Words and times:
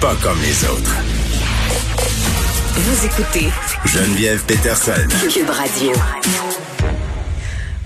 pas 0.00 0.14
comme 0.22 0.40
les 0.40 0.64
autres. 0.64 0.96
Vous 2.74 3.06
écoutez 3.06 3.48
Geneviève 3.84 4.42
Peterson. 4.46 4.92
Cube 5.28 5.50
Radio. 5.50 5.92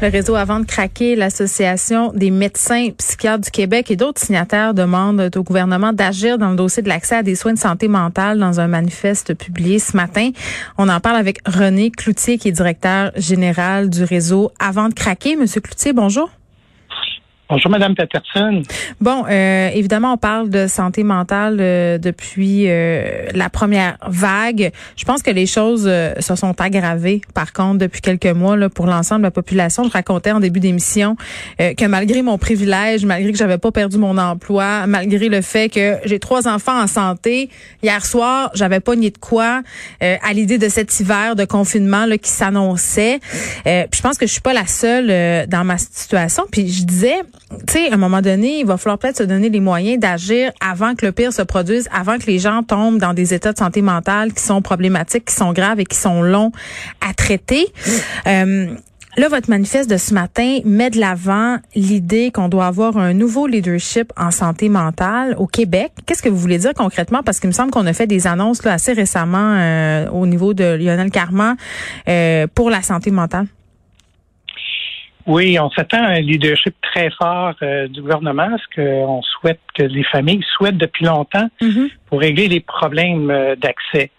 Le 0.00 0.08
réseau 0.08 0.36
Avant 0.36 0.60
de 0.60 0.64
craquer, 0.64 1.16
l'Association 1.16 2.12
des 2.12 2.30
médecins 2.30 2.90
psychiatres 2.96 3.44
du 3.44 3.50
Québec 3.50 3.90
et 3.90 3.96
d'autres 3.96 4.20
signataires 4.20 4.74
demandent 4.74 5.28
au 5.34 5.42
gouvernement 5.42 5.92
d'agir 5.92 6.38
dans 6.38 6.50
le 6.50 6.56
dossier 6.56 6.84
de 6.84 6.88
l'accès 6.88 7.16
à 7.16 7.22
des 7.24 7.34
soins 7.34 7.54
de 7.54 7.58
santé 7.58 7.88
mentale 7.88 8.38
dans 8.38 8.60
un 8.60 8.68
manifeste 8.68 9.34
publié 9.34 9.80
ce 9.80 9.96
matin. 9.96 10.30
On 10.78 10.88
en 10.88 11.00
parle 11.00 11.16
avec 11.16 11.40
René 11.46 11.90
Cloutier, 11.90 12.38
qui 12.38 12.48
est 12.48 12.52
directeur 12.52 13.10
général 13.16 13.90
du 13.90 14.04
réseau 14.04 14.52
Avant 14.60 14.88
de 14.88 14.94
craquer. 14.94 15.34
Monsieur 15.34 15.60
Cloutier, 15.60 15.92
bonjour. 15.92 16.30
Bonjour, 17.50 17.70
Madame 17.70 17.94
Peterson. 17.94 18.62
Bon, 19.02 19.26
euh, 19.28 19.68
évidemment, 19.74 20.14
on 20.14 20.16
parle 20.16 20.48
de 20.48 20.66
santé 20.66 21.02
mentale 21.02 21.58
euh, 21.60 21.98
depuis 21.98 22.64
euh, 22.68 23.26
la 23.34 23.50
première 23.50 23.98
vague. 24.08 24.72
Je 24.96 25.04
pense 25.04 25.22
que 25.22 25.30
les 25.30 25.44
choses 25.44 25.82
se 25.84 26.36
sont 26.36 26.58
aggravées, 26.58 27.20
par 27.34 27.52
contre, 27.52 27.78
depuis 27.80 28.00
quelques 28.00 28.34
mois 28.34 28.56
là, 28.56 28.70
pour 28.70 28.86
l'ensemble 28.86 29.20
de 29.20 29.26
la 29.26 29.30
population. 29.30 29.84
Je 29.84 29.90
racontais 29.90 30.32
en 30.32 30.40
début 30.40 30.60
d'émission 30.60 31.16
que 31.58 31.86
malgré 31.86 32.22
mon 32.22 32.38
privilège, 32.38 33.04
malgré 33.04 33.30
que 33.30 33.38
j'avais 33.38 33.58
pas 33.58 33.70
perdu 33.70 33.98
mon 33.98 34.16
emploi, 34.16 34.86
malgré 34.86 35.28
le 35.28 35.42
fait 35.42 35.68
que 35.68 35.98
j'ai 36.04 36.18
trois 36.18 36.48
enfants 36.48 36.80
en 36.80 36.86
santé, 36.86 37.50
hier 37.82 38.04
soir, 38.06 38.50
j'avais 38.54 38.80
pas 38.80 38.96
ni 38.96 39.10
de 39.10 39.18
quoi 39.18 39.62
à 40.00 40.32
l'idée 40.32 40.58
de 40.58 40.68
cet 40.68 40.98
hiver 40.98 41.36
de 41.36 41.44
confinement 41.44 42.06
là, 42.06 42.16
qui 42.16 42.30
s'annonçait. 42.30 43.20
puis 43.64 43.98
je 43.98 44.02
pense 44.02 44.16
que 44.16 44.26
je 44.26 44.32
suis 44.32 44.40
pas 44.40 44.54
la 44.54 44.66
seule 44.66 45.46
dans 45.48 45.64
ma 45.64 45.78
situation. 45.78 46.44
Puis 46.50 46.68
je 46.68 46.84
disais 46.84 47.20
tu 47.66 47.72
sais, 47.72 47.90
à 47.90 47.94
un 47.94 47.96
moment 47.96 48.20
donné, 48.20 48.60
il 48.60 48.66
va 48.66 48.76
falloir 48.76 48.98
peut-être 48.98 49.18
se 49.18 49.22
donner 49.22 49.48
les 49.48 49.60
moyens 49.60 49.98
d'agir 49.98 50.52
avant 50.60 50.94
que 50.94 51.06
le 51.06 51.12
pire 51.12 51.32
se 51.32 51.42
produise, 51.42 51.88
avant 51.92 52.18
que 52.18 52.26
les 52.26 52.38
gens 52.38 52.62
tombent 52.62 52.98
dans 52.98 53.14
des 53.14 53.34
états 53.34 53.52
de 53.52 53.58
santé 53.58 53.82
mentale 53.82 54.32
qui 54.32 54.42
sont 54.42 54.62
problématiques, 54.62 55.26
qui 55.26 55.34
sont 55.34 55.52
graves 55.52 55.80
et 55.80 55.84
qui 55.84 55.96
sont 55.96 56.22
longs 56.22 56.52
à 57.00 57.14
traiter. 57.14 57.66
Euh, 58.26 58.74
Là, 59.16 59.28
votre 59.28 59.48
manifeste 59.48 59.88
de 59.88 59.96
ce 59.96 60.12
matin 60.12 60.58
met 60.64 60.90
de 60.90 60.98
l'avant 60.98 61.58
l'idée 61.76 62.32
qu'on 62.32 62.48
doit 62.48 62.66
avoir 62.66 62.96
un 62.96 63.14
nouveau 63.14 63.46
leadership 63.46 64.12
en 64.16 64.32
santé 64.32 64.68
mentale 64.68 65.36
au 65.38 65.46
Québec. 65.46 65.92
Qu'est-ce 66.04 66.20
que 66.20 66.28
vous 66.28 66.36
voulez 66.36 66.58
dire 66.58 66.74
concrètement? 66.74 67.22
Parce 67.22 67.38
qu'il 67.38 67.46
me 67.46 67.52
semble 67.52 67.70
qu'on 67.70 67.86
a 67.86 67.92
fait 67.92 68.08
des 68.08 68.26
annonces 68.26 68.64
là, 68.64 68.72
assez 68.72 68.92
récemment 68.92 69.54
euh, 69.56 70.08
au 70.10 70.26
niveau 70.26 70.52
de 70.52 70.64
Lionel 70.64 71.12
Carman 71.12 71.56
euh, 72.08 72.48
pour 72.52 72.70
la 72.70 72.82
santé 72.82 73.12
mentale. 73.12 73.46
Oui, 75.26 75.58
on 75.58 75.70
s'attend 75.70 76.02
à 76.04 76.08
un 76.08 76.20
leadership 76.20 76.74
très 76.82 77.10
fort 77.10 77.54
euh, 77.62 77.88
du 77.88 78.02
gouvernement, 78.02 78.48
ce 78.58 78.80
qu'on 78.80 79.22
souhaite 79.22 79.60
que 79.74 79.82
les 79.82 80.04
familles 80.04 80.44
souhaitent 80.56 80.76
depuis 80.76 81.06
longtemps 81.06 81.48
mm-hmm. 81.62 81.90
pour 82.06 82.20
régler 82.20 82.48
les 82.48 82.60
problèmes 82.60 83.30
euh, 83.30 83.56
d'accès. 83.56 84.10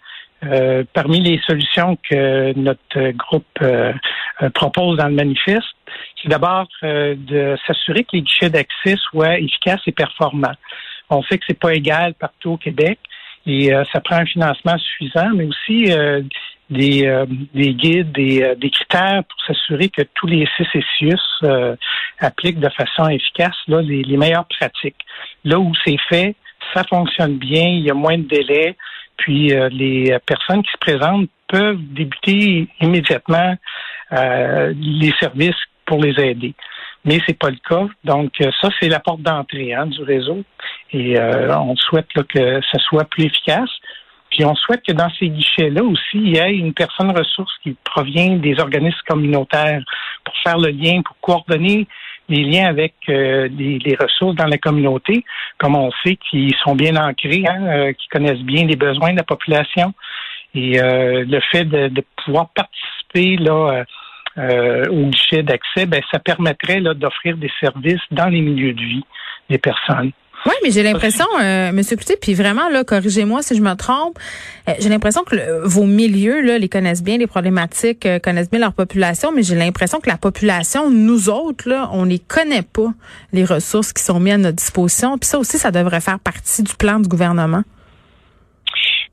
Euh, 0.44 0.84
parmi 0.92 1.20
les 1.20 1.40
solutions 1.46 1.96
que 2.08 2.52
notre 2.58 3.10
groupe 3.12 3.58
propose 4.52 4.98
dans 4.98 5.08
le 5.08 5.14
manifeste, 5.14 5.64
c'est 6.20 6.28
d'abord 6.28 6.68
de 6.82 7.56
s'assurer 7.66 8.04
que 8.04 8.10
les 8.12 8.22
guichets 8.22 8.50
d'accès 8.50 8.96
soient 8.96 9.38
efficaces 9.38 9.80
et 9.86 9.92
performants. 9.92 10.54
On 11.08 11.22
sait 11.22 11.38
que 11.38 11.44
c'est 11.48 11.58
pas 11.58 11.74
égal 11.74 12.12
partout 12.14 12.50
au 12.50 12.56
Québec 12.58 12.98
et 13.46 13.72
ça 13.90 14.00
prend 14.00 14.16
un 14.16 14.26
financement 14.26 14.76
suffisant, 14.76 15.30
mais 15.34 15.46
aussi 15.46 15.90
des, 16.70 17.06
euh, 17.06 17.26
des 17.54 17.74
guides, 17.74 18.12
des, 18.12 18.42
euh, 18.42 18.54
des 18.56 18.70
critères 18.70 19.22
pour 19.28 19.40
s'assurer 19.46 19.88
que 19.88 20.02
tous 20.14 20.26
les 20.26 20.46
CCCIUS 20.56 21.20
euh, 21.44 21.76
appliquent 22.18 22.60
de 22.60 22.68
façon 22.70 23.08
efficace 23.08 23.54
là, 23.68 23.80
les, 23.80 24.02
les, 24.02 24.16
meilleures 24.16 24.46
pratiques. 24.46 24.96
Là 25.44 25.58
où 25.58 25.72
c'est 25.84 25.98
fait, 26.08 26.34
ça 26.74 26.82
fonctionne 26.84 27.36
bien, 27.38 27.66
il 27.66 27.84
y 27.84 27.90
a 27.90 27.94
moins 27.94 28.18
de 28.18 28.26
délais, 28.26 28.76
puis 29.16 29.52
les 29.70 30.14
personnes 30.26 30.62
qui 30.62 30.70
se 30.72 30.78
présentent 30.78 31.30
peuvent 31.48 31.78
débuter 31.80 32.68
immédiatement 32.80 33.56
les 34.10 35.12
services 35.20 35.54
pour 35.86 36.02
les 36.02 36.20
aider. 36.22 36.54
Mais 37.04 37.20
c'est 37.26 37.38
pas 37.38 37.50
le 37.50 37.56
cas. 37.66 37.86
Donc 38.04 38.32
ça, 38.60 38.68
c'est 38.78 38.88
la 38.88 39.00
porte 39.00 39.22
d'entrée 39.22 39.72
hein, 39.72 39.86
du 39.86 40.02
réseau. 40.02 40.42
Et 40.92 41.18
on 41.20 41.76
souhaite 41.76 42.08
là, 42.14 42.24
que 42.24 42.60
ça 42.60 42.78
soit 42.80 43.04
plus 43.04 43.24
efficace. 43.24 43.70
Puis 44.30 44.44
on 44.44 44.54
souhaite 44.54 44.82
que 44.82 44.92
dans 44.92 45.10
ces 45.18 45.28
guichets-là 45.28 45.82
aussi, 45.82 46.14
il 46.14 46.36
y 46.36 46.38
ait 46.38 46.54
une 46.54 46.74
personne 46.74 47.10
ressource 47.16 47.52
qui 47.62 47.76
provient 47.84 48.36
des 48.36 48.58
organismes 48.58 48.98
communautaires 49.08 49.82
pour 50.24 50.34
faire 50.42 50.58
le 50.58 50.70
lien, 50.70 51.00
pour 51.02 51.16
coordonner 51.20 51.86
les 52.28 52.44
liens 52.44 52.66
avec 52.66 52.94
euh, 53.08 53.48
les, 53.48 53.96
ressources 53.98 54.34
dans 54.34 54.46
la 54.46 54.58
communauté, 54.58 55.24
comme 55.58 55.76
on 55.76 55.90
sait, 56.04 56.18
qui 56.30 56.54
sont 56.64 56.74
bien 56.74 56.96
ancrés, 56.96 57.44
hein, 57.48 57.66
euh, 57.66 57.92
qui 57.92 58.08
connaissent 58.08 58.42
bien 58.42 58.66
les 58.66 58.76
besoins 58.76 59.12
de 59.12 59.18
la 59.18 59.24
population. 59.24 59.94
Et 60.54 60.80
euh, 60.80 61.24
le 61.26 61.40
fait 61.52 61.64
de, 61.64 62.02
pouvoir 62.24 62.48
participer 62.50 63.36
là 63.36 63.84
au 64.90 65.06
guichet 65.06 65.42
d'accès, 65.42 65.86
ben, 65.86 66.02
ça 66.10 66.18
permettrait 66.18 66.80
d'offrir 66.80 67.36
des 67.36 67.50
services 67.60 68.02
dans 68.10 68.26
les 68.26 68.40
milieux 68.40 68.74
de 68.74 68.80
vie 68.80 69.04
des 69.48 69.58
personnes. 69.58 70.12
Oui, 70.46 70.52
mais 70.62 70.70
j'ai 70.70 70.84
l'impression, 70.84 71.26
euh, 71.40 71.72
Monsieur 71.72 71.96
Cloutier, 71.96 72.16
puis 72.20 72.32
vraiment, 72.32 72.68
là, 72.68 72.84
corrigez-moi 72.84 73.42
si 73.42 73.56
je 73.56 73.62
me 73.62 73.74
trompe, 73.74 74.16
euh, 74.68 74.72
j'ai 74.78 74.88
l'impression 74.88 75.24
que 75.24 75.66
vos 75.66 75.86
milieux, 75.86 76.40
là, 76.40 76.56
les 76.56 76.68
connaissent 76.68 77.02
bien, 77.02 77.18
les 77.18 77.26
problématiques, 77.26 78.06
euh, 78.06 78.20
connaissent 78.20 78.50
bien 78.50 78.60
leur 78.60 78.72
population, 78.72 79.32
mais 79.32 79.42
j'ai 79.42 79.56
l'impression 79.56 79.98
que 79.98 80.08
la 80.08 80.18
population, 80.18 80.88
nous 80.88 81.28
autres, 81.28 81.68
là, 81.68 81.88
on 81.92 82.04
les 82.04 82.20
connaît 82.20 82.62
pas, 82.62 82.92
les 83.32 83.44
ressources 83.44 83.92
qui 83.92 84.04
sont 84.04 84.20
mises 84.20 84.34
à 84.34 84.38
notre 84.38 84.56
disposition. 84.56 85.18
Puis 85.18 85.28
ça 85.28 85.38
aussi, 85.40 85.58
ça 85.58 85.72
devrait 85.72 86.00
faire 86.00 86.20
partie 86.20 86.62
du 86.62 86.74
plan 86.76 87.00
du 87.00 87.08
gouvernement. 87.08 87.62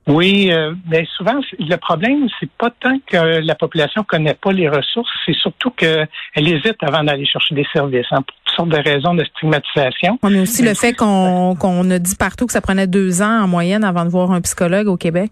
Oui, 0.06 0.52
euh, 0.52 0.74
mais 0.90 1.08
souvent, 1.16 1.40
le 1.58 1.76
problème, 1.78 2.28
c'est 2.40 2.52
pas 2.52 2.70
tant 2.70 2.98
que 3.08 3.40
la 3.40 3.56
population 3.56 4.04
connaît 4.04 4.34
pas 4.34 4.52
les 4.52 4.68
ressources, 4.68 5.10
c'est 5.26 5.36
surtout 5.36 5.70
qu'elle 5.72 6.08
hésite 6.36 6.76
avant 6.82 7.04
d'aller 7.04 7.26
chercher 7.26 7.56
des 7.56 7.66
services, 7.72 8.06
hein, 8.12 8.22
pour 8.22 8.36
toutes 8.54 8.70
sortes 8.70 8.84
de 8.84 8.90
raisons 8.90 9.14
de 9.14 9.24
stigmatisation. 9.24 10.20
On 10.22 10.30
mais 10.30 10.42
aussi 10.42 10.64
le 10.64 10.74
fait 10.74 10.94
qu'on 10.94 11.56
qu'on 11.56 11.90
a 11.90 12.00
dit 12.00 12.16
partout 12.16 12.46
que 12.46 12.54
ça 12.54 12.62
prenait 12.62 12.88
deux 12.88 13.22
ans 13.22 13.44
en 13.44 13.48
moyenne 13.48 13.84
avant 13.84 14.06
de 14.06 14.10
voir 14.10 14.32
un 14.32 14.42
psychologue 14.42 14.88
au 14.88 14.98
Québec. 14.98 15.32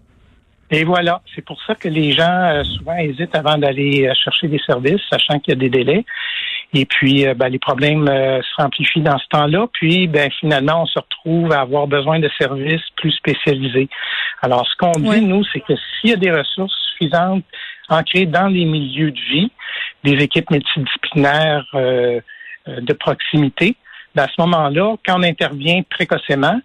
Et 0.74 0.84
voilà, 0.84 1.20
c'est 1.34 1.44
pour 1.44 1.62
ça 1.66 1.74
que 1.74 1.88
les 1.88 2.12
gens 2.12 2.32
euh, 2.32 2.64
souvent 2.64 2.96
hésitent 2.96 3.34
avant 3.34 3.58
d'aller 3.58 4.08
euh, 4.08 4.14
chercher 4.24 4.48
des 4.48 4.60
services, 4.66 5.02
sachant 5.10 5.38
qu'il 5.38 5.52
y 5.52 5.56
a 5.56 5.60
des 5.60 5.68
délais. 5.68 6.06
Et 6.72 6.86
puis, 6.86 7.26
euh, 7.26 7.34
ben, 7.34 7.50
les 7.50 7.58
problèmes 7.58 8.06
se 8.06 8.62
amplifient 8.62 9.02
dans 9.02 9.18
ce 9.18 9.26
temps-là. 9.32 9.66
Puis, 9.74 10.06
ben, 10.06 10.30
finalement, 10.40 10.84
on 10.84 10.86
se 10.86 10.98
retrouve 10.98 11.52
à 11.52 11.60
avoir 11.60 11.86
besoin 11.86 12.20
de 12.20 12.30
services 12.40 12.80
plus 12.96 13.12
spécialisés. 13.12 13.90
Alors, 14.40 14.66
ce 14.66 14.74
qu'on 14.78 14.98
dit, 14.98 15.20
nous, 15.20 15.44
c'est 15.52 15.60
que 15.60 15.74
s'il 15.76 16.10
y 16.10 16.12
a 16.14 16.16
des 16.16 16.30
ressources 16.30 16.74
suffisantes 16.92 17.44
ancrées 17.90 18.24
dans 18.24 18.46
les 18.46 18.64
milieux 18.64 19.10
de 19.10 19.20
vie, 19.30 19.52
des 20.04 20.12
équipes 20.12 20.50
multidisciplinaires 20.50 21.66
de 22.66 22.92
proximité, 22.92 23.76
à 24.16 24.28
ce 24.28 24.40
moment-là, 24.40 24.96
quand 25.06 25.18
on 25.18 25.22
intervient 25.22 25.82
précocement, 25.88 26.60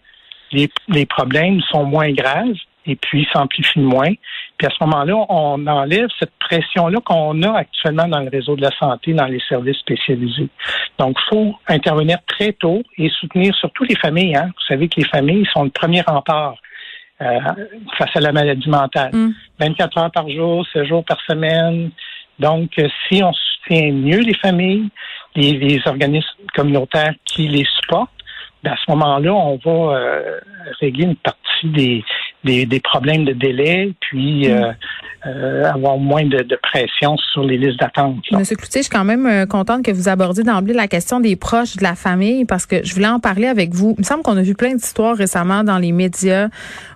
les, 0.52 0.70
les 0.90 1.06
problèmes 1.06 1.62
sont 1.72 1.86
moins 1.86 2.12
graves 2.12 2.56
et 2.86 2.96
puis 2.96 3.28
s'amplifie 3.34 3.80
moins. 3.80 4.14
Puis 4.58 4.68
à 4.68 4.70
ce 4.70 4.84
moment-là, 4.86 5.26
on 5.30 5.68
enlève 5.68 6.08
cette 6.20 6.32
pression-là 6.40 7.00
qu'on 7.02 7.44
a 7.44 7.58
actuellement 7.60 8.08
dans 8.08 8.22
le 8.22 8.30
réseau 8.30 8.56
de 8.56 8.62
la 8.62 8.72
santé, 8.80 9.14
dans 9.14 9.26
les 9.26 9.42
services 9.48 9.78
spécialisés. 9.78 10.48
Donc, 10.98 11.18
il 11.20 11.30
faut 11.30 11.56
intervenir 11.68 12.18
très 12.26 12.54
tôt 12.54 12.82
et 12.98 13.10
soutenir 13.10 13.54
surtout 13.56 13.84
les 13.84 13.96
familles. 13.96 14.36
Hein. 14.36 14.48
Vous 14.48 14.66
savez 14.68 14.88
que 14.88 15.00
les 15.00 15.08
familles 15.08 15.46
sont 15.54 15.64
le 15.64 15.70
premier 15.70 16.02
rempart 16.02 16.56
euh, 17.22 17.40
face 17.98 18.16
à 18.16 18.20
la 18.20 18.32
maladie 18.32 18.70
mentale. 18.70 19.12
24 19.60 19.96
mm. 19.96 20.00
heures 20.00 20.12
par 20.12 20.30
jour, 20.30 20.66
7 20.74 20.86
jours 20.86 21.04
par 21.04 21.20
semaine. 21.22 21.92
Donc, 22.40 22.72
euh, 22.80 22.88
si 23.08 23.22
on 23.24 23.34
soutient 23.34 23.92
mieux 23.92 24.20
les 24.20 24.36
familles, 24.36 24.90
les, 25.38 25.54
les 25.54 25.82
organismes 25.88 26.28
communautaires 26.54 27.14
qui 27.24 27.48
les 27.48 27.66
supportent, 27.80 28.12
ben, 28.64 28.72
à 28.74 28.78
ce 28.78 28.92
moment-là, 28.92 29.34
on 29.34 29.60
va 29.64 29.98
euh, 29.98 30.40
régler 30.82 31.06
une 31.06 31.16
partie 31.16 31.68
des, 31.68 32.04
des, 32.44 32.80
problèmes 32.80 33.26
de 33.26 33.34
délai, 33.34 33.94
puis 34.00 34.48
mm. 34.48 34.52
euh, 34.52 34.72
euh, 35.26 35.66
avoir 35.66 35.98
moins 35.98 36.26
de, 36.26 36.46
pression 36.62 37.18
sur 37.18 37.44
les 37.44 37.58
listes 37.58 37.80
d'attente. 37.80 38.18
Monsieur 38.32 38.56
Cloutier, 38.56 38.82
je 38.82 38.88
suis 38.88 38.96
quand 38.96 39.04
même 39.04 39.26
euh, 39.26 39.46
contente 39.46 39.84
que 39.84 39.92
vous 39.92 40.10
abordiez 40.10 40.44
d'emblée 40.44 40.74
la 40.74 40.88
question 40.88 41.20
des 41.20 41.36
proches 41.36 41.76
de 41.76 41.84
la 41.84 41.96
famille 41.96 42.46
parce 42.46 42.66
que 42.66 42.84
je 42.84 42.94
voulais 42.94 43.08
en 43.08 43.20
parler 43.20 43.48
avec 43.48 43.74
vous. 43.74 43.96
Il 43.98 44.02
me 44.02 44.06
semble 44.06 44.24
qu'on 44.24 44.38
a 44.38 44.42
vu 44.42 44.54
plein 44.54 44.74
d'histoires 44.74 45.16
récemment 45.16 45.64
dans 45.64 45.78
les 45.78 45.92
médias 45.92 46.50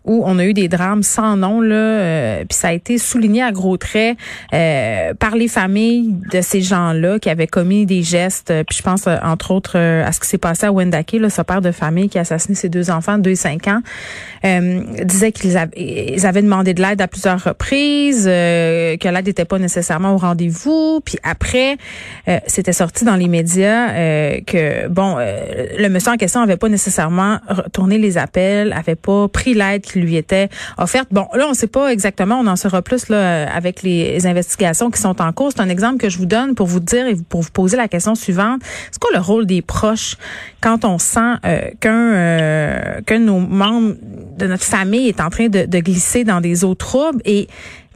où 0.06 0.24
on 0.26 0.40
a 0.40 0.46
eu 0.46 0.54
des 0.54 0.68
drames 0.68 1.04
sans 1.04 1.38
nom 1.38 1.62
là, 1.62 2.44
puis 2.46 2.58
ça 2.58 2.70
a 2.70 2.74
été 2.74 2.98
souligné 2.98 3.44
à 3.44 3.52
gros 3.52 3.78
traits 3.78 4.18
par 4.50 5.36
les 5.36 5.48
familles 5.48 6.16
de 6.32 6.42
ces 6.42 6.62
gens-là 6.62 7.20
qui 7.20 7.30
avaient 7.30 7.48
commis 7.48 7.86
des 7.86 8.02
gestes. 8.02 8.54
Puis 8.68 8.78
je 8.78 8.84
pense 8.84 9.08
entre 9.08 9.52
autres 9.52 9.78
à 9.78 10.12
ce 10.12 10.20
qui 10.20 10.28
s'est 10.28 10.40
passé 10.40 10.66
à 10.66 10.72
Wendake, 10.72 11.14
là, 11.14 11.30
ce 11.30 11.42
père 11.44 11.62
de 11.62 11.72
famille 11.72 12.10
qui 12.10 12.18
a 12.18 12.22
assassiné 12.22 12.56
ses 12.56 12.70
deux 12.70 12.90
enfants 12.90 13.18
de 13.18 13.24
2 13.24 13.30
et 13.32 13.36
5 13.36 13.68
ans, 13.68 13.82
disait 15.04 15.31
qu'ils 15.32 15.58
avaient, 15.58 16.42
demandé 16.42 16.74
de 16.74 16.82
l'aide 16.82 17.02
à 17.02 17.08
plusieurs 17.08 17.44
reprises, 17.44 18.26
que 18.26 19.14
l'aide 19.14 19.26
n'était 19.26 19.46
pas 19.46 19.60
nécessairement 19.60 20.14
au 20.14 20.18
rendez-vous. 20.18 21.02
Puis 21.04 21.18
après, 21.24 21.78
c'était 22.48 22.74
sorti 22.74 23.06
dans 23.06 23.16
les 23.16 23.28
médias 23.28 23.90
que 24.42 24.88
bon, 24.88 25.18
le 25.18 25.88
monsieur 25.90 26.12
en 26.12 26.18
question 26.18 26.42
avait 26.42 26.58
pas 26.58 26.70
nécessairement 26.70 27.40
retourné 27.48 27.98
les 27.98 28.18
appels, 28.18 28.74
avait 28.74 28.96
pas 28.96 29.28
pris 29.28 29.54
l'aide 29.54 29.82
qui 29.82 30.00
lui 30.00 30.16
était 30.16 30.50
offerte. 30.78 31.10
Bon, 31.12 31.28
là, 31.34 31.46
on 31.50 31.54
sait 31.54 31.68
pas 31.68 31.92
exactement, 31.92 32.40
on 32.40 32.48
en 32.48 32.56
saura 32.56 32.82
plus 32.82 33.10
là 33.10 33.52
avec 33.54 33.84
les 33.84 34.26
investigations 34.26 34.92
qui 34.92 35.00
sont 35.00 35.22
en 35.22 35.32
cours. 35.32 35.52
C'est 35.56 35.62
un 35.62 35.70
exemple 35.70 35.98
que 35.98 36.10
je 36.10 36.18
vous 36.18 36.26
donne 36.26 36.56
pour 36.56 36.68
vous 36.68 36.80
dire 36.80 37.08
et 37.08 37.16
pour 37.16 37.42
vous 37.42 37.52
poser 37.52 37.78
la 37.78 37.88
question 37.88 38.16
suivante. 38.16 38.62
C'est 38.92 39.00
quoi 39.00 39.12
le 39.14 39.20
rôle 39.20 39.46
des 39.46 39.62
proches 39.62 40.18
quand 40.62 40.86
on 40.86 40.98
sent 40.98 41.20
euh, 41.46 41.70
qu'un 41.80 42.14
euh, 42.14 43.02
qu'un 43.06 43.20
de 43.20 43.26
nos 43.26 43.40
membres 43.40 43.96
de 44.38 44.48
notre 44.48 44.64
famille 44.64 45.08
est 45.08 45.21
en 45.22 45.30
train 45.30 45.48
de, 45.48 45.80
glisser 45.80 46.24
dans 46.24 46.42
des 46.42 46.64
eaux 46.64 46.76
troubles 46.76 47.22
et 47.26 47.48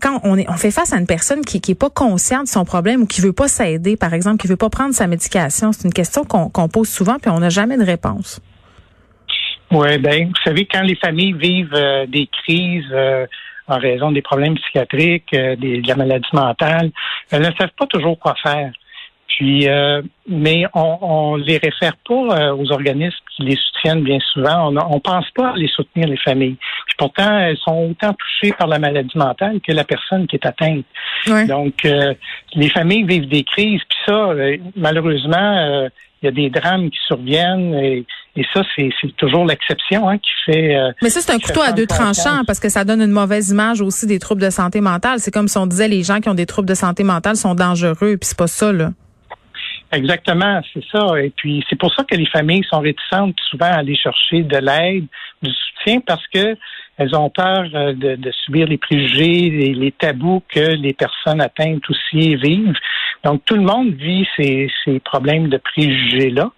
quand 0.01 0.19
on, 0.23 0.37
est, 0.37 0.49
on 0.49 0.57
fait 0.57 0.71
face 0.71 0.93
à 0.93 0.97
une 0.97 1.07
personne 1.07 1.41
qui 1.41 1.61
qui 1.61 1.71
est 1.71 1.79
pas 1.79 1.89
consciente 1.89 2.43
de 2.43 2.49
son 2.49 2.65
problème 2.65 3.03
ou 3.03 3.05
qui 3.05 3.21
veut 3.21 3.33
pas 3.33 3.47
s'aider, 3.47 3.95
par 3.95 4.13
exemple, 4.13 4.37
qui 4.37 4.47
veut 4.47 4.57
pas 4.57 4.69
prendre 4.69 4.93
sa 4.93 5.07
médication, 5.07 5.71
c'est 5.71 5.85
une 5.85 5.93
question 5.93 6.23
qu'on 6.25 6.67
pose 6.67 6.89
souvent 6.89 7.17
puis 7.19 7.31
on 7.31 7.39
n'a 7.39 7.49
jamais 7.49 7.77
de 7.77 7.83
réponse. 7.83 8.41
Oui, 9.71 9.97
ben, 9.97 10.27
vous 10.27 10.41
savez, 10.43 10.65
quand 10.65 10.83
les 10.83 10.95
familles 10.95 11.33
vivent 11.33 11.73
euh, 11.73 12.05
des 12.05 12.27
crises 12.27 12.85
euh, 12.91 13.25
en 13.67 13.77
raison 13.77 14.11
des 14.11 14.21
problèmes 14.21 14.55
psychiatriques, 14.55 15.33
euh, 15.33 15.55
de 15.55 15.87
la 15.87 15.95
maladie 15.95 16.27
mentale, 16.33 16.91
elles 17.31 17.41
ne 17.41 17.51
savent 17.59 17.73
pas 17.77 17.87
toujours 17.87 18.19
quoi 18.19 18.35
faire. 18.41 18.71
Puis, 19.27 19.67
euh, 19.67 20.01
mais 20.27 20.65
on, 20.73 20.97
on 21.01 21.35
les 21.35 21.57
réfère 21.57 21.93
pas 22.07 22.39
euh, 22.39 22.55
aux 22.55 22.71
organismes 22.71 23.17
qui 23.35 23.43
les 23.43 23.57
soutiennent 23.57 24.03
bien 24.03 24.19
souvent. 24.33 24.71
On, 24.71 24.77
on 24.77 24.99
pense 24.99 25.29
pas 25.31 25.49
à 25.49 25.55
les 25.55 25.67
soutenir 25.67 26.07
les 26.07 26.17
familles. 26.17 26.57
Puis 26.85 26.95
pourtant, 26.97 27.39
elles 27.39 27.57
sont 27.57 27.89
autant 27.91 28.13
touchées 28.13 28.53
par 28.53 28.67
la 28.67 28.79
maladie 28.79 29.17
mentale 29.17 29.59
que 29.65 29.71
la 29.71 29.83
personne 29.83 30.27
qui 30.27 30.35
est 30.35 30.45
atteinte. 30.45 30.85
Donc, 31.47 31.85
euh, 31.85 32.13
les 32.53 32.69
familles 32.69 33.03
vivent 33.03 33.27
des 33.27 33.43
crises. 33.43 33.81
Puis 33.89 33.97
ça, 34.05 34.29
malheureusement, 34.75 35.89
il 36.21 36.25
y 36.25 36.27
a 36.27 36.31
des 36.31 36.49
drames 36.49 36.89
qui 36.89 36.99
surviennent 37.07 37.73
et, 37.75 38.05
ça, 38.53 38.63
c'est 38.75 38.91
toujours 39.15 39.45
l'exception 39.45 40.09
hein, 40.09 40.17
qui 40.17 40.29
fait. 40.45 40.77
Mais 41.01 41.09
ça, 41.09 41.21
c'est 41.21 41.31
un 41.31 41.39
couteau 41.39 41.61
à 41.61 41.71
deux 41.71 41.87
tranchants 41.87 42.43
parce 42.45 42.59
que 42.59 42.67
ça 42.67 42.83
donne 42.83 43.01
une 43.01 43.11
mauvaise 43.11 43.49
image 43.49 43.79
aussi 43.79 44.05
des 44.07 44.19
troubles 44.19 44.41
de 44.41 44.49
santé 44.49 44.81
mentale. 44.81 45.19
C'est 45.19 45.31
comme 45.31 45.47
si 45.47 45.57
on 45.57 45.65
disait 45.65 45.87
les 45.87 46.03
gens 46.03 46.19
qui 46.19 46.27
ont 46.27 46.33
des 46.33 46.45
troubles 46.45 46.67
de 46.67 46.73
santé 46.73 47.03
mentale 47.05 47.37
sont 47.37 47.55
dangereux, 47.55 48.17
puis 48.17 48.19
c'est 48.23 48.37
pas 48.37 48.47
ça 48.47 48.73
là. 48.73 48.91
Exactement, 49.95 50.61
c'est 50.73 50.83
ça. 50.91 51.21
Et 51.21 51.29
puis 51.29 51.63
c'est 51.69 51.77
pour 51.77 51.93
ça 51.93 52.03
que 52.03 52.15
les 52.15 52.25
familles 52.25 52.65
sont 52.69 52.81
réticentes 52.81 53.37
souvent 53.49 53.67
à 53.67 53.77
aller 53.79 53.95
chercher 53.95 54.43
de 54.43 54.57
l'aide, 54.57 55.05
du 55.41 55.51
soutien, 55.51 56.01
parce 56.01 56.27
que 56.27 56.57
elles 56.97 57.15
ont 57.15 57.29
peur 57.29 57.65
euh, 57.73 57.93
de, 57.93 58.31
subir 58.45 58.67
les 58.67 58.77
préjugés, 58.77 59.49
les, 59.49 59.73
les, 59.73 59.91
tabous 59.91 60.43
que 60.49 60.75
les 60.75 60.93
personnes 60.93 61.41
atteintes 61.41 61.89
aussi 61.89 62.35
vivent. 62.35 62.77
Donc 63.23 63.43
tout 63.45 63.55
le 63.55 63.61
monde 63.61 63.93
vit 63.93 64.27
ces, 64.37 64.69
ces 64.83 64.99
problèmes 64.99 65.47
de 65.49 65.57
préjugés-là 65.57 66.51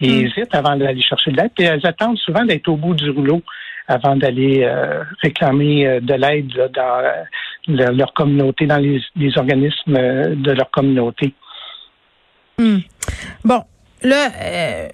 et 0.00 0.08
mm. 0.08 0.26
hésitent 0.26 0.54
avant 0.54 0.76
d'aller 0.76 1.02
chercher 1.02 1.30
de 1.30 1.36
l'aide. 1.36 1.50
Et 1.58 1.64
elles 1.64 1.86
attendent 1.86 2.18
souvent 2.18 2.44
d'être 2.44 2.68
au 2.68 2.76
bout 2.76 2.94
du 2.94 3.08
rouleau 3.10 3.42
avant 3.88 4.16
d'aller 4.16 4.64
euh, 4.64 5.02
réclamer 5.22 5.86
euh, 5.86 6.00
de 6.00 6.14
l'aide 6.14 6.70
dans 6.74 7.94
leur 7.96 8.12
communauté, 8.12 8.66
dans 8.66 8.78
les 8.78 9.38
organismes 9.38 9.94
de 9.94 10.52
leur 10.52 10.70
communauté. 10.70 11.32
Hmm. 12.62 12.78
Bon, 13.44 13.62
là, 14.02 14.30
euh, 14.40 14.88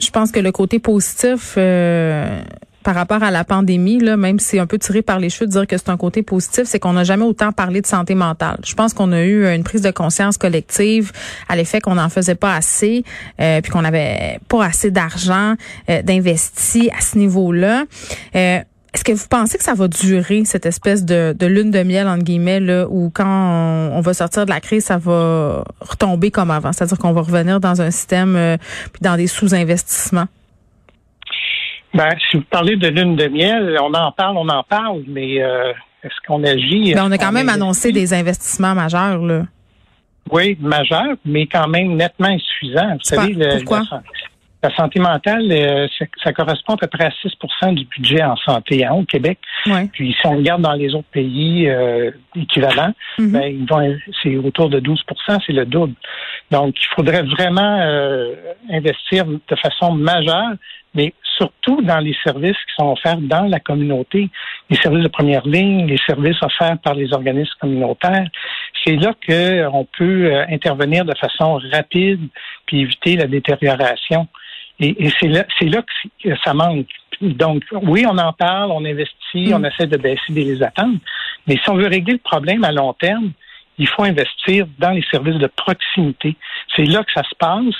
je 0.00 0.10
pense 0.10 0.32
que 0.32 0.40
le 0.40 0.50
côté 0.50 0.80
positif 0.80 1.54
euh, 1.56 2.40
par 2.82 2.96
rapport 2.96 3.22
à 3.22 3.30
la 3.30 3.44
pandémie, 3.44 4.00
là, 4.00 4.16
même 4.16 4.40
si 4.40 4.48
c'est 4.48 4.58
un 4.58 4.66
peu 4.66 4.78
tiré 4.78 5.02
par 5.02 5.20
les 5.20 5.30
cheveux 5.30 5.46
de 5.46 5.52
dire 5.52 5.66
que 5.68 5.76
c'est 5.76 5.88
un 5.88 5.96
côté 5.96 6.22
positif, 6.22 6.64
c'est 6.64 6.80
qu'on 6.80 6.94
n'a 6.94 7.04
jamais 7.04 7.24
autant 7.24 7.52
parlé 7.52 7.80
de 7.80 7.86
santé 7.86 8.14
mentale. 8.16 8.58
Je 8.64 8.74
pense 8.74 8.92
qu'on 8.92 9.12
a 9.12 9.22
eu 9.22 9.46
une 9.46 9.62
prise 9.62 9.82
de 9.82 9.90
conscience 9.90 10.36
collective 10.36 11.12
à 11.48 11.54
l'effet 11.54 11.80
qu'on 11.80 11.94
n'en 11.94 12.08
faisait 12.08 12.34
pas 12.34 12.54
assez, 12.54 13.04
euh, 13.40 13.60
puis 13.60 13.70
qu'on 13.70 13.82
n'avait 13.82 14.40
pas 14.48 14.64
assez 14.64 14.90
d'argent 14.90 15.54
d'investi 15.88 16.90
à 16.96 17.00
ce 17.00 17.18
niveau-là. 17.18 17.84
Est-ce 18.96 19.04
que 19.04 19.12
vous 19.12 19.28
pensez 19.28 19.58
que 19.58 19.62
ça 19.62 19.74
va 19.74 19.88
durer, 19.88 20.46
cette 20.46 20.64
espèce 20.64 21.04
de, 21.04 21.36
lune 21.46 21.70
de 21.70 21.82
miel, 21.82 22.08
entre 22.08 22.24
guillemets, 22.24 22.60
là, 22.60 22.86
où 22.88 23.10
quand 23.14 23.90
on, 23.92 24.00
va 24.00 24.14
sortir 24.14 24.46
de 24.46 24.50
la 24.50 24.58
crise, 24.60 24.86
ça 24.86 24.96
va 24.96 25.64
retomber 25.80 26.30
comme 26.30 26.50
avant? 26.50 26.72
C'est-à-dire 26.72 26.96
qu'on 26.96 27.12
va 27.12 27.20
revenir 27.20 27.60
dans 27.60 27.82
un 27.82 27.90
système, 27.90 28.36
euh, 28.36 28.56
puis 28.94 29.02
dans 29.02 29.16
des 29.16 29.26
sous-investissements? 29.26 30.24
Ben, 31.92 32.08
si 32.30 32.38
vous 32.38 32.44
parlez 32.44 32.76
de 32.76 32.88
lune 32.88 33.16
de 33.16 33.28
miel, 33.28 33.76
on 33.82 33.92
en 33.92 34.12
parle, 34.12 34.38
on 34.38 34.48
en 34.48 34.62
parle, 34.62 35.02
mais 35.06 35.42
euh, 35.42 35.74
est-ce 36.02 36.14
qu'on 36.26 36.42
agit? 36.42 36.94
Ben, 36.94 37.04
on 37.06 37.12
a 37.12 37.18
quand 37.18 37.32
même 37.32 37.50
annoncé 37.50 37.92
des 37.92 38.14
investissements 38.14 38.74
majeurs, 38.74 39.18
là. 39.18 39.42
Oui, 40.32 40.56
majeurs, 40.58 41.16
mais 41.26 41.46
quand 41.46 41.68
même 41.68 41.96
nettement 41.96 42.28
insuffisants. 42.28 42.94
Vous 42.94 43.02
savez, 43.02 43.34
le, 43.34 43.58
pourquoi? 43.58 43.82
La 44.62 44.74
santé 44.74 45.00
mentale, 45.00 45.52
euh, 45.52 45.86
ça 46.24 46.32
correspond 46.32 46.74
à 46.74 46.76
peu 46.78 46.86
près 46.86 47.04
à 47.04 47.10
6 47.10 47.74
du 47.74 47.84
budget 47.84 48.24
en 48.24 48.36
santé 48.36 48.84
hein, 48.84 48.94
au 48.94 49.04
Québec. 49.04 49.38
Puis 49.92 50.16
si 50.18 50.26
on 50.26 50.38
regarde 50.38 50.62
dans 50.62 50.72
les 50.72 50.94
autres 50.94 51.08
pays 51.12 51.68
euh, 51.68 52.10
équivalents, 52.34 52.92
mhm. 53.18 53.66
ben, 53.66 53.98
c'est 54.22 54.36
autour 54.36 54.70
de 54.70 54.80
12% 54.80 54.96
c'est 55.46 55.52
le 55.52 55.66
double. 55.66 55.94
Donc, 56.50 56.74
il 56.80 56.86
faudrait 56.94 57.22
vraiment 57.22 57.80
euh, 57.80 58.34
investir 58.70 59.26
de 59.26 59.56
façon 59.56 59.92
majeure, 59.92 60.54
mais 60.94 61.12
surtout 61.36 61.82
dans 61.82 61.98
les 61.98 62.16
services 62.24 62.56
qui 62.56 62.74
sont 62.78 62.92
offerts 62.92 63.18
dans 63.18 63.44
la 63.44 63.60
communauté, 63.60 64.30
les 64.70 64.76
services 64.76 65.04
de 65.04 65.08
première 65.08 65.46
ligne, 65.46 65.86
les 65.86 66.00
services 66.06 66.42
offerts 66.42 66.78
par 66.82 66.94
les 66.94 67.12
organismes 67.12 67.52
communautaires. 67.60 68.26
C'est 68.84 68.96
là 68.96 69.12
qu'on 69.26 69.86
peut 69.98 70.32
intervenir 70.48 71.04
de 71.04 71.14
façon 71.18 71.60
rapide 71.72 72.20
puis 72.64 72.80
éviter 72.80 73.16
la 73.16 73.26
détérioration. 73.26 74.26
Et, 74.80 75.10
c'est 75.20 75.28
là, 75.28 75.44
que 76.22 76.36
ça 76.44 76.54
manque. 76.54 76.86
Donc, 77.20 77.62
oui, 77.72 78.04
on 78.06 78.18
en 78.18 78.32
parle, 78.32 78.70
on 78.72 78.84
investit, 78.84 79.52
on 79.54 79.60
mm. 79.60 79.66
essaie 79.66 79.86
de 79.86 79.96
baisser 79.96 80.32
les 80.32 80.62
attentes, 80.62 81.00
mais 81.46 81.56
si 81.62 81.70
on 81.70 81.76
veut 81.76 81.86
régler 81.86 82.14
le 82.14 82.18
problème 82.18 82.62
à 82.64 82.72
long 82.72 82.92
terme, 82.92 83.32
il 83.78 83.88
faut 83.88 84.02
investir 84.04 84.66
dans 84.78 84.90
les 84.90 85.04
services 85.10 85.38
de 85.38 85.46
proximité. 85.46 86.36
C'est 86.74 86.84
là 86.84 87.04
que 87.04 87.12
ça 87.12 87.22
se 87.22 87.34
passe 87.38 87.74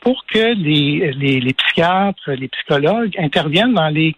pour 0.00 0.24
que 0.26 0.54
les, 0.54 1.12
les, 1.12 1.40
les 1.40 1.54
psychiatres, 1.54 2.30
les 2.32 2.48
psychologues 2.48 3.14
interviennent 3.18 3.74
dans 3.74 3.88
les 3.88 4.16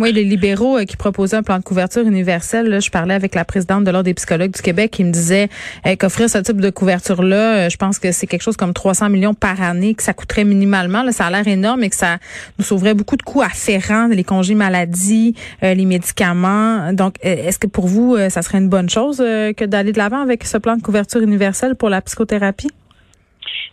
Oui, 0.00 0.12
les 0.12 0.24
libéraux 0.24 0.78
euh, 0.78 0.84
qui 0.84 0.96
proposaient 0.96 1.36
un 1.36 1.42
plan 1.42 1.58
de 1.58 1.64
couverture 1.64 2.06
universel, 2.06 2.68
là, 2.68 2.80
je 2.80 2.90
parlais 2.90 3.14
avec 3.14 3.34
la 3.34 3.44
présidente 3.44 3.84
de 3.84 3.90
l'Ordre 3.90 4.04
des 4.04 4.14
psychologues 4.14 4.52
du 4.52 4.62
Québec 4.62 4.90
qui 4.90 5.04
me 5.04 5.10
disait 5.10 5.48
euh, 5.86 5.96
qu'offrir 5.96 6.28
ce 6.28 6.38
type 6.38 6.60
de 6.60 6.70
couverture-là, 6.70 7.66
euh, 7.66 7.68
je 7.70 7.76
pense 7.76 7.98
que 7.98 8.12
c'est 8.12 8.26
quelque 8.26 8.42
chose 8.42 8.56
comme 8.56 8.74
300 8.74 9.08
millions 9.08 9.34
par 9.34 9.62
année, 9.62 9.94
que 9.94 10.02
ça 10.02 10.12
coûterait 10.12 10.44
minimalement. 10.44 11.02
Là, 11.02 11.12
ça 11.12 11.26
a 11.26 11.30
l'air 11.30 11.48
énorme 11.48 11.82
et 11.84 11.90
que 11.90 11.96
ça 11.96 12.18
nous 12.58 12.64
sauverait 12.64 12.94
beaucoup 12.94 13.16
de 13.16 13.22
coûts 13.22 13.42
afférents, 13.42 14.08
les 14.08 14.24
congés 14.24 14.54
maladie, 14.54 15.34
les 15.62 15.84
médicaments. 15.84 16.92
Donc, 16.92 17.16
est-ce 17.22 17.58
que 17.58 17.66
pour 17.66 17.86
vous, 17.86 18.16
ça 18.28 18.42
serait 18.42 18.58
une 18.58 18.68
bonne 18.68 18.90
chose 18.90 19.18
que 19.18 19.64
d'aller 19.64 19.92
de 19.92 19.98
l'avant 19.98 20.20
avec 20.20 20.44
ce 20.44 20.58
plan 20.58 20.76
de 20.76 20.82
couverture 20.82 21.20
universelle 21.20 21.74
pour 21.76 21.88
la 21.88 22.00
psychothérapie? 22.02 22.68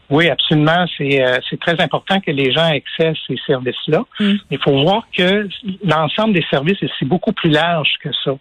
Oui, 0.10 0.28
absolument. 0.28 0.86
Euh, 1.02 1.38
c'est 1.50 1.60
très 1.60 1.80
important 1.82 2.20
que 2.20 2.32
les 2.32 2.52
gens 2.52 2.66
accèdent 2.66 3.16
ces 3.28 3.38
services-là. 3.46 4.04
Mm. 4.20 4.34
Il 4.50 4.58
faut 4.60 4.82
voir 4.82 5.04
que 5.16 5.48
l'ensemble 5.84 6.34
des 6.34 6.46
services, 6.50 6.78
c'est 6.98 7.08
beaucoup 7.08 7.32
plus 7.32 7.50
large 7.50 7.94
que 8.02 8.10
ça. 8.24 8.32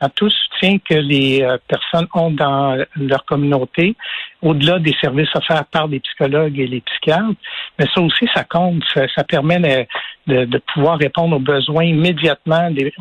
À 0.00 0.08
tout 0.08 0.28
soutien 0.28 0.78
que 0.78 0.94
les 0.94 1.42
euh, 1.42 1.56
personnes 1.68 2.08
ont 2.14 2.32
dans 2.32 2.84
leur 2.96 3.24
communauté, 3.24 3.94
au-delà 4.42 4.80
des 4.80 4.94
services 5.00 5.28
offerts 5.36 5.64
par 5.66 5.86
les 5.86 6.00
psychologues 6.00 6.58
et 6.58 6.66
les 6.66 6.80
psychiatres, 6.80 7.38
mais 7.78 7.86
ça 7.94 8.00
aussi, 8.00 8.28
ça 8.34 8.42
compte. 8.42 8.82
Ça, 8.92 9.24
permet 9.24 9.86
de, 10.26 10.44
de, 10.44 10.58
pouvoir 10.74 10.98
répondre 10.98 11.36
aux 11.36 11.40
besoins 11.40 11.84
immédiatement 11.84 12.70
des, 12.72 12.92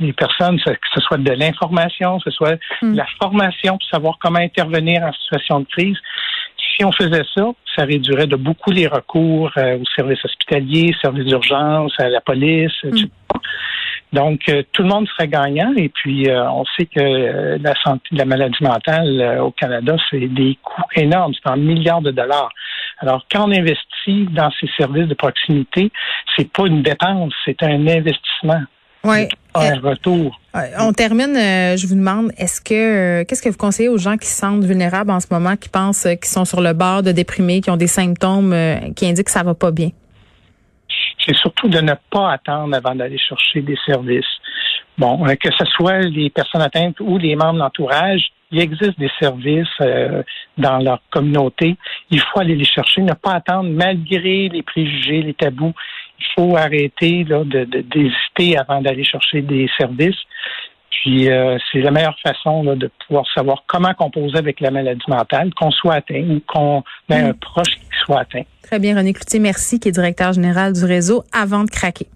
des 0.00 0.12
personnes, 0.14 0.58
que 0.60 0.72
ce 0.94 1.00
soit 1.02 1.18
de 1.18 1.32
l'information, 1.32 2.18
que 2.18 2.30
ce 2.30 2.36
soit 2.36 2.52
de 2.52 2.60
mm. 2.88 2.94
la 2.94 3.06
formation 3.20 3.76
pour 3.76 3.88
savoir 3.88 4.18
comment 4.18 4.40
intervenir 4.40 5.02
en 5.02 5.12
situation 5.12 5.60
de 5.60 5.66
crise 5.66 5.98
si 6.82 6.84
on 6.84 6.92
faisait 6.92 7.22
ça, 7.36 7.44
ça 7.76 7.84
réduirait 7.84 8.26
de 8.26 8.34
beaucoup 8.34 8.72
les 8.72 8.88
recours 8.88 9.52
euh, 9.56 9.78
aux 9.78 9.84
services 9.94 10.24
hospitaliers, 10.24 10.92
services 11.00 11.26
d'urgence, 11.26 11.92
à 11.98 12.08
la 12.08 12.20
police, 12.20 12.72
etc. 12.82 13.04
Mm. 13.04 14.16
Donc, 14.16 14.40
euh, 14.48 14.62
tout 14.72 14.82
le 14.82 14.88
monde 14.88 15.06
serait 15.08 15.28
gagnant. 15.28 15.72
Et 15.76 15.88
puis, 15.88 16.28
euh, 16.28 16.50
on 16.50 16.64
sait 16.76 16.86
que 16.86 17.58
la 17.62 17.74
santé, 17.82 18.02
la 18.10 18.24
maladie 18.24 18.62
mentale 18.62 19.38
au 19.40 19.52
Canada, 19.52 19.96
c'est 20.10 20.26
des 20.26 20.58
coûts 20.62 20.82
énormes, 20.96 21.32
c'est 21.34 21.50
en 21.50 21.56
milliards 21.56 22.02
de 22.02 22.10
dollars. 22.10 22.50
Alors, 22.98 23.24
quand 23.30 23.48
on 23.48 23.52
investit 23.52 24.26
dans 24.30 24.50
ces 24.60 24.68
services 24.76 25.06
de 25.06 25.14
proximité, 25.14 25.90
c'est 26.36 26.52
pas 26.52 26.66
une 26.66 26.82
dépense, 26.82 27.32
c'est 27.44 27.62
un 27.62 27.86
investissement. 27.86 28.62
Ouais. 29.04 29.28
Un 29.54 29.78
retour. 29.80 30.38
On 30.78 30.92
termine, 30.92 31.34
je 31.34 31.86
vous 31.86 31.94
demande, 31.94 32.30
est-ce 32.38 32.60
que 32.60 33.22
qu'est-ce 33.24 33.42
que 33.42 33.48
vous 33.48 33.56
conseillez 33.56 33.88
aux 33.88 33.98
gens 33.98 34.16
qui 34.16 34.26
se 34.26 34.38
sentent 34.38 34.64
vulnérables 34.64 35.10
en 35.10 35.20
ce 35.20 35.26
moment, 35.30 35.56
qui 35.56 35.68
pensent 35.68 36.04
qu'ils 36.04 36.24
sont 36.24 36.44
sur 36.44 36.60
le 36.60 36.72
bord 36.72 37.02
de 37.02 37.12
déprimer, 37.12 37.60
qui 37.60 37.70
ont 37.70 37.76
des 37.76 37.86
symptômes 37.86 38.54
qui 38.96 39.06
indiquent 39.06 39.26
que 39.26 39.30
ça 39.30 39.42
va 39.42 39.54
pas 39.54 39.70
bien? 39.70 39.90
C'est 41.24 41.36
surtout 41.36 41.68
de 41.68 41.80
ne 41.80 41.94
pas 42.10 42.32
attendre 42.32 42.74
avant 42.74 42.94
d'aller 42.94 43.18
chercher 43.18 43.60
des 43.60 43.76
services. 43.86 44.24
Bon, 44.98 45.24
que 45.24 45.50
ce 45.58 45.64
soit 45.76 46.00
les 46.00 46.30
personnes 46.30 46.62
atteintes 46.62 47.00
ou 47.00 47.18
les 47.18 47.34
membres 47.34 47.58
d'entourage, 47.58 48.32
il 48.50 48.60
existe 48.60 48.98
des 48.98 49.10
services 49.18 49.66
euh, 49.80 50.22
dans 50.58 50.78
leur 50.78 51.00
communauté. 51.10 51.76
Il 52.10 52.20
faut 52.20 52.40
aller 52.40 52.54
les 52.54 52.66
chercher, 52.66 53.00
ne 53.00 53.14
pas 53.14 53.32
attendre 53.32 53.70
malgré 53.70 54.50
les 54.50 54.62
préjugés, 54.62 55.22
les 55.22 55.32
tabous. 55.32 55.72
Il 56.22 56.34
faut 56.34 56.56
arrêter 56.56 57.24
là, 57.24 57.44
de, 57.44 57.64
d'hésiter 57.64 58.58
avant 58.58 58.80
d'aller 58.80 59.04
chercher 59.04 59.42
des 59.42 59.68
services. 59.78 60.20
Puis 60.90 61.30
euh, 61.30 61.58
c'est 61.70 61.80
la 61.80 61.90
meilleure 61.90 62.18
façon 62.22 62.62
là, 62.62 62.76
de 62.76 62.90
pouvoir 63.06 63.24
savoir 63.34 63.64
comment 63.66 63.92
composer 63.94 64.38
avec 64.38 64.60
la 64.60 64.70
maladie 64.70 65.02
mentale, 65.08 65.52
qu'on 65.54 65.70
soit 65.70 65.94
atteint 65.94 66.22
ou 66.22 66.40
qu'on 66.46 66.84
ait 67.10 67.14
un 67.14 67.30
mm. 67.30 67.38
proche 67.38 67.70
qui 67.74 67.98
soit 68.04 68.20
atteint. 68.20 68.42
Très 68.62 68.78
bien, 68.78 68.96
René 68.96 69.12
Cloutier, 69.12 69.40
merci, 69.40 69.80
qui 69.80 69.88
est 69.88 69.92
directeur 69.92 70.32
général 70.32 70.72
du 70.72 70.84
réseau 70.84 71.24
Avant 71.32 71.64
de 71.64 71.70
craquer. 71.70 72.06